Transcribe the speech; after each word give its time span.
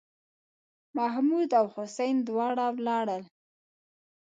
محمـود 0.97 1.49
او 1.59 1.65
حسين 1.75 2.15
دواړه 2.29 2.65
ولاړ 2.75 3.05
ول. 3.17 3.23